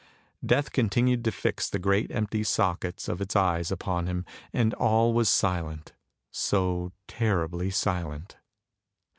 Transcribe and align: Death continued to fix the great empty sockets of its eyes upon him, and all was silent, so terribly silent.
Death 0.43 0.71
continued 0.71 1.23
to 1.25 1.31
fix 1.31 1.69
the 1.69 1.77
great 1.77 2.09
empty 2.09 2.43
sockets 2.43 3.07
of 3.07 3.21
its 3.21 3.35
eyes 3.35 3.69
upon 3.71 4.07
him, 4.07 4.25
and 4.51 4.73
all 4.73 5.13
was 5.13 5.29
silent, 5.29 5.93
so 6.31 6.91
terribly 7.07 7.69
silent. 7.69 8.37